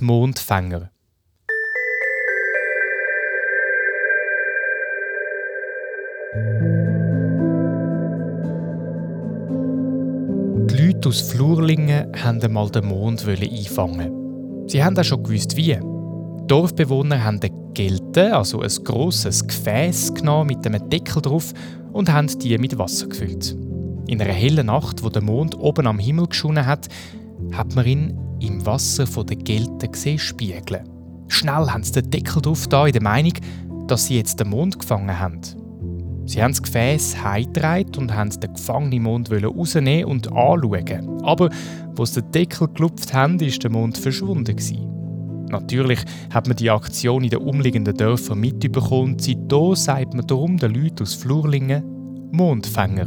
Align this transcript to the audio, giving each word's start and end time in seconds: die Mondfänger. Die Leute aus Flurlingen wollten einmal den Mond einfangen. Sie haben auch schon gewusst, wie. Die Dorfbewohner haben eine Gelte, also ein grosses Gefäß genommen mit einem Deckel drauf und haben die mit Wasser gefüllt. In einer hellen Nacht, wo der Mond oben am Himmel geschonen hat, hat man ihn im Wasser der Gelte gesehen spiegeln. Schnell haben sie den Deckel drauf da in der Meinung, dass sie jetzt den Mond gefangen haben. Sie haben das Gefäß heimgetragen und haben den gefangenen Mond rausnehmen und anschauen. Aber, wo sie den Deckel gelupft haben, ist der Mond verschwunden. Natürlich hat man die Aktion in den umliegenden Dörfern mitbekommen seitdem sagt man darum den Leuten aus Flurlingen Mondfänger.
die 0.00 0.04
Mondfänger. 0.04 0.90
Die 10.70 10.86
Leute 10.86 11.08
aus 11.08 11.20
Flurlingen 11.20 12.06
wollten 12.12 12.44
einmal 12.44 12.70
den 12.70 12.86
Mond 12.86 13.26
einfangen. 13.26 14.66
Sie 14.68 14.82
haben 14.82 14.96
auch 14.98 15.04
schon 15.04 15.22
gewusst, 15.22 15.56
wie. 15.56 15.74
Die 15.74 16.46
Dorfbewohner 16.46 17.22
haben 17.24 17.40
eine 17.40 17.72
Gelte, 17.74 18.34
also 18.34 18.60
ein 18.62 18.70
grosses 18.84 19.46
Gefäß 19.46 20.14
genommen 20.14 20.48
mit 20.48 20.66
einem 20.66 20.88
Deckel 20.88 21.20
drauf 21.20 21.52
und 21.92 22.12
haben 22.12 22.26
die 22.38 22.56
mit 22.58 22.78
Wasser 22.78 23.06
gefüllt. 23.06 23.56
In 24.06 24.22
einer 24.22 24.32
hellen 24.32 24.66
Nacht, 24.66 25.02
wo 25.02 25.10
der 25.10 25.22
Mond 25.22 25.58
oben 25.58 25.86
am 25.86 25.98
Himmel 25.98 26.28
geschonen 26.28 26.64
hat, 26.64 26.88
hat 27.52 27.74
man 27.74 27.86
ihn 27.86 28.27
im 28.40 28.64
Wasser 28.64 29.04
der 29.24 29.36
Gelte 29.36 29.88
gesehen 29.88 30.18
spiegeln. 30.18 30.88
Schnell 31.28 31.66
haben 31.66 31.82
sie 31.82 31.92
den 31.92 32.10
Deckel 32.10 32.42
drauf 32.42 32.66
da 32.68 32.86
in 32.86 32.92
der 32.92 33.02
Meinung, 33.02 33.34
dass 33.86 34.06
sie 34.06 34.16
jetzt 34.16 34.40
den 34.40 34.48
Mond 34.48 34.78
gefangen 34.78 35.18
haben. 35.18 35.40
Sie 36.26 36.42
haben 36.42 36.52
das 36.52 36.62
Gefäß 36.62 37.22
heimgetragen 37.22 37.96
und 37.96 38.14
haben 38.14 38.28
den 38.28 38.52
gefangenen 38.52 39.02
Mond 39.02 39.30
rausnehmen 39.30 40.04
und 40.04 40.30
anschauen. 40.30 41.22
Aber, 41.22 41.48
wo 41.96 42.04
sie 42.04 42.20
den 42.20 42.32
Deckel 42.32 42.68
gelupft 42.68 43.14
haben, 43.14 43.38
ist 43.40 43.62
der 43.62 43.70
Mond 43.70 43.96
verschwunden. 43.96 44.56
Natürlich 45.50 46.00
hat 46.30 46.46
man 46.46 46.56
die 46.56 46.70
Aktion 46.70 47.24
in 47.24 47.30
den 47.30 47.40
umliegenden 47.40 47.96
Dörfern 47.96 48.38
mitbekommen 48.38 49.18
seitdem 49.18 49.74
sagt 49.74 50.12
man 50.12 50.26
darum 50.26 50.58
den 50.58 50.74
Leuten 50.74 51.02
aus 51.02 51.14
Flurlingen 51.14 51.82
Mondfänger. 52.30 53.06